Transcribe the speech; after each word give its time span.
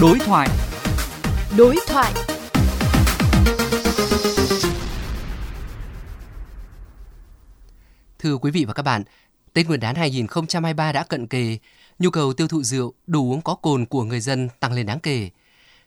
Đối 0.00 0.18
thoại. 0.18 0.48
Đối 1.56 1.76
thoại. 1.88 2.12
Thưa 8.18 8.36
quý 8.36 8.50
vị 8.50 8.64
và 8.64 8.72
các 8.72 8.82
bạn, 8.82 9.02
Tết 9.52 9.66
Nguyên 9.66 9.80
đán 9.80 9.94
2023 9.94 10.92
đã 10.92 11.04
cận 11.04 11.26
kề, 11.26 11.58
nhu 11.98 12.10
cầu 12.10 12.32
tiêu 12.32 12.48
thụ 12.48 12.62
rượu, 12.62 12.92
đồ 13.06 13.20
uống 13.20 13.40
có 13.40 13.54
cồn 13.54 13.86
của 13.86 14.04
người 14.04 14.20
dân 14.20 14.48
tăng 14.60 14.72
lên 14.72 14.86
đáng 14.86 15.00
kể. 15.00 15.30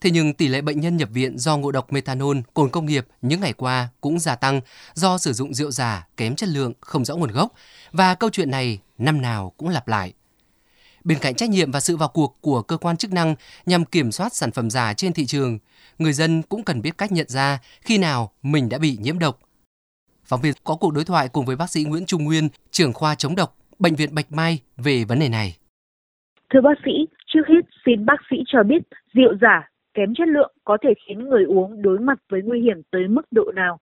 Thế 0.00 0.10
nhưng 0.10 0.34
tỷ 0.34 0.48
lệ 0.48 0.60
bệnh 0.60 0.80
nhân 0.80 0.96
nhập 0.96 1.08
viện 1.12 1.38
do 1.38 1.56
ngộ 1.56 1.72
độc 1.72 1.92
methanol, 1.92 2.36
cồn 2.54 2.70
công 2.70 2.86
nghiệp 2.86 3.06
những 3.22 3.40
ngày 3.40 3.52
qua 3.52 3.88
cũng 4.00 4.18
gia 4.18 4.34
tăng 4.34 4.60
do 4.94 5.18
sử 5.18 5.32
dụng 5.32 5.54
rượu 5.54 5.70
giả, 5.70 6.06
kém 6.16 6.36
chất 6.36 6.48
lượng, 6.48 6.72
không 6.80 7.04
rõ 7.04 7.16
nguồn 7.16 7.30
gốc 7.30 7.52
và 7.92 8.14
câu 8.14 8.30
chuyện 8.30 8.50
này 8.50 8.78
năm 8.98 9.22
nào 9.22 9.52
cũng 9.56 9.68
lặp 9.68 9.88
lại. 9.88 10.12
Bên 11.06 11.18
cạnh 11.22 11.34
trách 11.34 11.50
nhiệm 11.50 11.70
và 11.70 11.80
sự 11.80 11.96
vào 11.96 12.08
cuộc 12.14 12.38
của 12.40 12.62
cơ 12.62 12.76
quan 12.76 12.96
chức 12.96 13.12
năng 13.12 13.34
nhằm 13.66 13.84
kiểm 13.84 14.10
soát 14.10 14.34
sản 14.34 14.50
phẩm 14.50 14.70
giả 14.70 14.94
trên 14.94 15.12
thị 15.12 15.26
trường, 15.26 15.58
người 15.98 16.12
dân 16.12 16.42
cũng 16.42 16.62
cần 16.64 16.82
biết 16.82 16.98
cách 16.98 17.12
nhận 17.12 17.28
ra 17.28 17.58
khi 17.80 17.98
nào 17.98 18.30
mình 18.42 18.68
đã 18.68 18.78
bị 18.78 18.98
nhiễm 19.00 19.18
độc. 19.18 19.38
Phóng 20.24 20.40
viên 20.40 20.52
có 20.64 20.76
cuộc 20.80 20.92
đối 20.94 21.04
thoại 21.04 21.28
cùng 21.32 21.46
với 21.46 21.56
bác 21.56 21.70
sĩ 21.70 21.84
Nguyễn 21.84 22.06
Trung 22.06 22.24
Nguyên, 22.24 22.48
trưởng 22.70 22.92
khoa 22.92 23.14
chống 23.14 23.36
độc, 23.36 23.56
Bệnh 23.78 23.94
viện 23.94 24.14
Bạch 24.14 24.32
Mai 24.32 24.60
về 24.76 25.04
vấn 25.04 25.18
đề 25.18 25.28
này. 25.28 25.56
Thưa 26.50 26.60
bác 26.60 26.78
sĩ, 26.84 26.92
trước 27.26 27.42
hết 27.48 27.60
xin 27.86 28.06
bác 28.06 28.20
sĩ 28.30 28.36
cho 28.46 28.62
biết 28.62 28.82
rượu 29.14 29.34
giả 29.40 29.70
kém 29.94 30.14
chất 30.14 30.28
lượng 30.28 30.54
có 30.64 30.78
thể 30.82 30.90
khiến 31.06 31.28
người 31.28 31.44
uống 31.44 31.82
đối 31.82 31.98
mặt 31.98 32.18
với 32.30 32.40
nguy 32.44 32.60
hiểm 32.60 32.82
tới 32.90 33.08
mức 33.08 33.22
độ 33.30 33.52
nào? 33.56 33.78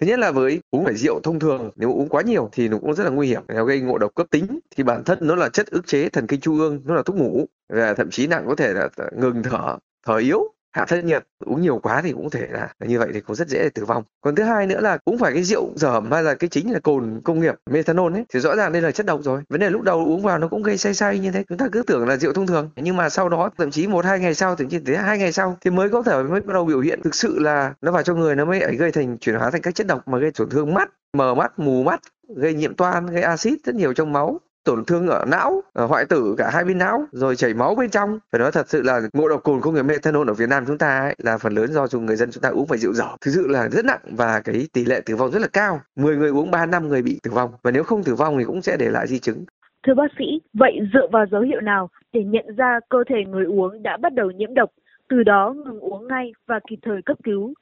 Thứ 0.00 0.06
nhất 0.06 0.18
là 0.18 0.30
với 0.30 0.60
uống 0.70 0.84
phải 0.84 0.94
rượu 0.94 1.20
thông 1.20 1.38
thường, 1.38 1.70
nếu 1.76 1.92
uống 1.92 2.08
quá 2.08 2.22
nhiều 2.22 2.48
thì 2.52 2.68
nó 2.68 2.78
cũng 2.78 2.94
rất 2.94 3.04
là 3.04 3.10
nguy 3.10 3.28
hiểm. 3.28 3.42
nó 3.48 3.64
gây 3.64 3.80
ngộ 3.80 3.98
độc 3.98 4.14
cấp 4.14 4.26
tính 4.30 4.58
thì 4.76 4.82
bản 4.82 5.04
thân 5.04 5.18
nó 5.22 5.34
là 5.34 5.48
chất 5.48 5.66
ức 5.66 5.86
chế 5.86 6.08
thần 6.08 6.26
kinh 6.26 6.40
trung 6.40 6.58
ương, 6.58 6.82
nó 6.84 6.94
là 6.94 7.02
thuốc 7.02 7.16
ngủ 7.16 7.46
và 7.68 7.94
thậm 7.94 8.10
chí 8.10 8.26
nặng 8.26 8.44
có 8.46 8.54
thể 8.54 8.72
là 8.72 8.88
ngừng 9.16 9.42
thở, 9.42 9.78
thở 10.06 10.16
yếu 10.16 10.53
hạ 10.74 10.84
thân 10.88 11.06
nhiệt 11.06 11.24
uống 11.44 11.62
nhiều 11.62 11.78
quá 11.78 12.02
thì 12.02 12.12
cũng 12.12 12.30
thể 12.30 12.46
là, 12.50 12.68
như 12.80 12.98
vậy 12.98 13.08
thì 13.14 13.20
cũng 13.20 13.36
rất 13.36 13.48
dễ 13.48 13.58
để 13.58 13.68
tử 13.68 13.84
vong. 13.84 14.02
Còn 14.20 14.34
thứ 14.34 14.42
hai 14.42 14.66
nữa 14.66 14.80
là 14.80 14.98
cũng 15.04 15.18
phải 15.18 15.32
cái 15.32 15.42
rượu 15.42 15.72
dởm 15.76 16.12
hay 16.12 16.22
là 16.22 16.34
cái 16.34 16.48
chính 16.48 16.72
là 16.72 16.78
cồn 16.80 17.20
công 17.24 17.40
nghiệp 17.40 17.54
methanol 17.70 18.12
ấy 18.12 18.24
thì 18.32 18.40
rõ 18.40 18.56
ràng 18.56 18.72
đây 18.72 18.82
là 18.82 18.90
chất 18.90 19.06
độc 19.06 19.20
rồi. 19.22 19.42
Vấn 19.48 19.60
đề 19.60 19.70
lúc 19.70 19.82
đầu 19.82 19.98
uống 19.98 20.22
vào 20.22 20.38
nó 20.38 20.48
cũng 20.48 20.62
gây 20.62 20.78
say 20.78 20.94
say 20.94 21.18
như 21.18 21.30
thế 21.30 21.44
chúng 21.48 21.58
ta 21.58 21.68
cứ 21.72 21.82
tưởng 21.82 22.08
là 22.08 22.16
rượu 22.16 22.32
thông 22.32 22.46
thường. 22.46 22.70
Nhưng 22.76 22.96
mà 22.96 23.08
sau 23.08 23.28
đó 23.28 23.50
thậm 23.58 23.70
chí 23.70 23.86
một 23.86 24.04
hai 24.04 24.20
ngày 24.20 24.34
sau 24.34 24.56
thậm 24.56 24.68
chí 24.68 24.78
tới 24.78 24.96
hai 24.96 25.18
ngày 25.18 25.32
sau 25.32 25.56
thì 25.60 25.70
mới 25.70 25.88
có 25.88 26.02
thể 26.02 26.22
mới 26.22 26.40
bắt 26.40 26.54
đầu 26.54 26.64
biểu 26.64 26.80
hiện 26.80 27.00
thực 27.04 27.14
sự 27.14 27.38
là 27.38 27.74
nó 27.82 27.92
vào 27.92 28.02
trong 28.02 28.20
người 28.20 28.36
nó 28.36 28.44
mới 28.44 28.76
gây 28.76 28.92
thành 28.92 29.18
chuyển 29.18 29.36
hóa 29.36 29.50
thành 29.50 29.62
các 29.62 29.74
chất 29.74 29.86
độc 29.86 30.08
mà 30.08 30.18
gây 30.18 30.30
tổn 30.30 30.50
thương 30.50 30.74
mắt 30.74 30.90
mờ 31.16 31.34
mắt 31.34 31.58
mù 31.58 31.82
mắt 31.82 32.00
gây 32.36 32.54
nhiễm 32.54 32.74
toan 32.74 33.06
gây 33.06 33.22
axit 33.22 33.58
rất 33.64 33.74
nhiều 33.74 33.92
trong 33.92 34.12
máu 34.12 34.40
tổn 34.64 34.84
thương 34.84 35.06
ở 35.06 35.24
não, 35.28 35.62
ở 35.72 35.86
hoại 35.86 36.04
tử 36.04 36.34
cả 36.38 36.50
hai 36.52 36.64
bên 36.64 36.78
não, 36.78 37.04
rồi 37.12 37.36
chảy 37.36 37.54
máu 37.54 37.74
bên 37.74 37.90
trong. 37.90 38.18
Phải 38.32 38.38
nói 38.38 38.52
thật 38.52 38.68
sự 38.68 38.82
là 38.82 39.00
ngộ 39.12 39.28
độc 39.28 39.42
cồn 39.42 39.60
công 39.60 39.74
nghiệp 39.74 39.82
methanol 39.82 40.30
ở 40.30 40.34
Việt 40.34 40.48
Nam 40.48 40.64
chúng 40.66 40.78
ta 40.78 41.00
ấy, 41.00 41.14
là 41.18 41.38
phần 41.38 41.54
lớn 41.54 41.72
do 41.72 41.86
chúng 41.86 42.06
người 42.06 42.16
dân 42.16 42.30
chúng 42.30 42.42
ta 42.42 42.48
uống 42.48 42.66
phải 42.66 42.78
rượu 42.78 42.92
dở. 42.92 43.08
Thực 43.20 43.30
sự 43.34 43.46
là 43.46 43.68
rất 43.68 43.84
nặng 43.84 44.00
và 44.10 44.40
cái 44.40 44.66
tỷ 44.72 44.84
lệ 44.84 45.00
tử 45.06 45.16
vong 45.16 45.30
rất 45.30 45.42
là 45.42 45.48
cao. 45.52 45.80
10 45.96 46.16
người 46.16 46.30
uống 46.30 46.50
3 46.50 46.66
năm 46.66 46.88
người 46.88 47.02
bị 47.02 47.20
tử 47.22 47.30
vong 47.30 47.50
và 47.62 47.70
nếu 47.70 47.82
không 47.84 48.02
tử 48.02 48.14
vong 48.14 48.38
thì 48.38 48.44
cũng 48.44 48.62
sẽ 48.62 48.76
để 48.76 48.90
lại 48.90 49.06
di 49.06 49.18
chứng. 49.18 49.44
Thưa 49.86 49.94
bác 49.94 50.08
sĩ, 50.18 50.24
vậy 50.54 50.72
dựa 50.94 51.06
vào 51.12 51.26
dấu 51.30 51.40
hiệu 51.40 51.60
nào 51.60 51.90
để 52.12 52.24
nhận 52.24 52.44
ra 52.56 52.80
cơ 52.88 52.98
thể 53.08 53.16
người 53.28 53.44
uống 53.44 53.82
đã 53.82 53.96
bắt 53.96 54.12
đầu 54.14 54.30
nhiễm 54.30 54.54
độc, 54.54 54.70
từ 55.08 55.22
đó 55.22 55.54
ngừng 55.56 55.80
uống 55.80 56.08
ngay 56.08 56.32
và 56.46 56.60
kịp 56.70 56.78
thời 56.82 57.02
cấp 57.06 57.16
cứu? 57.24 57.54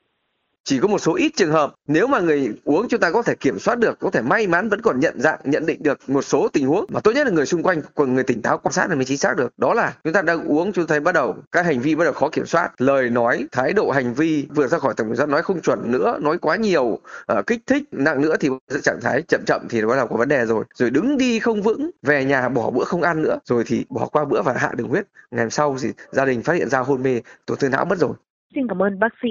Chỉ 0.65 0.79
có 0.79 0.89
một 0.89 0.99
số 0.99 1.15
ít 1.15 1.33
trường 1.37 1.53
hợp 1.53 1.75
nếu 1.89 2.07
mà 2.07 2.21
người 2.21 2.53
uống 2.65 2.89
chúng 2.89 3.01
ta 3.01 3.11
có 3.11 3.23
thể 3.23 3.35
kiểm 3.35 3.59
soát 3.59 3.79
được 3.79 3.99
có 4.01 4.11
thể 4.11 4.23
may 4.23 4.47
mắn 4.47 4.69
vẫn 4.69 4.83
còn 4.83 5.01
nhận 5.01 5.21
dạng 5.21 5.41
nhận 5.45 5.67
định 5.67 5.83
được 5.83 5.99
một 6.09 6.23
số 6.23 6.49
tình 6.49 6.67
huống. 6.67 6.85
Mà 6.89 7.01
tốt 7.01 7.13
nhất 7.13 7.27
là 7.27 7.33
người 7.33 7.47
xung 7.47 7.63
quanh 7.63 7.83
còn 7.95 8.15
người 8.15 8.25
tỉnh 8.25 8.43
táo 8.43 8.59
quan 8.59 8.73
sát 8.73 8.87
là 8.91 8.95
mới 8.95 9.05
chính 9.05 9.19
xác 9.19 9.37
được. 9.37 9.53
Đó 9.59 9.75
là 9.75 9.95
chúng 10.05 10.13
ta 10.13 10.23
đang 10.23 10.45
uống 10.45 10.73
chúng 10.73 10.87
ta 10.87 10.93
thấy 10.93 11.01
bắt 11.01 11.13
đầu 11.13 11.37
các 11.53 11.67
hành 11.67 11.81
vi 11.81 11.95
bắt 11.95 12.05
đầu 12.05 12.13
khó 12.13 12.29
kiểm 12.29 12.47
soát. 12.47 12.71
Lời 12.79 13.11
nói 13.11 13.47
thái 13.53 13.73
độ 13.73 13.91
hành 13.91 14.15
vi 14.15 14.47
vừa 14.55 14.67
ra 14.67 14.79
khỏi 14.79 14.95
tầm 14.97 15.07
kiểm 15.07 15.17
soát 15.17 15.29
nói 15.29 15.43
không 15.43 15.61
chuẩn 15.61 15.93
nữa 15.93 16.19
nói 16.21 16.39
quá 16.39 16.57
nhiều 16.57 16.85
uh, 16.85 17.47
kích 17.47 17.61
thích 17.67 17.83
nặng 17.93 18.21
nữa 18.21 18.37
thì 18.41 18.49
trạng 18.83 19.01
thái 19.03 19.23
chậm 19.23 19.41
chậm 19.47 19.61
thì 19.69 19.83
bắt 19.83 19.97
đầu 19.97 20.07
có 20.07 20.17
vấn 20.17 20.29
đề 20.29 20.47
rồi. 20.47 20.65
Rồi 20.75 20.91
đứng 20.91 21.19
đi 21.19 21.39
không 21.39 21.63
vững 21.63 21.91
về 22.03 22.25
nhà 22.25 22.49
bỏ 22.49 22.71
bữa 22.71 22.85
không 22.85 23.03
ăn 23.03 23.23
nữa 23.23 23.39
rồi 23.45 23.65
thì 23.67 23.85
bỏ 23.89 24.07
qua 24.07 24.25
bữa 24.25 24.43
và 24.43 24.53
hạ 24.53 24.73
đường 24.77 24.89
huyết. 24.89 25.07
Ngày 25.31 25.51
sau 25.51 25.77
thì 25.83 25.89
gia 26.11 26.25
đình 26.25 26.43
phát 26.43 26.53
hiện 26.53 26.69
ra 26.69 26.79
hôn 26.79 27.03
mê 27.03 27.21
tổn 27.47 27.59
thương 27.59 27.71
não 27.71 27.85
mất 27.85 27.99
rồi. 27.99 28.13
Xin 28.55 28.69
cảm 28.69 28.83
ơn 28.83 28.99
bác 28.99 29.09
sĩ. 29.23 29.29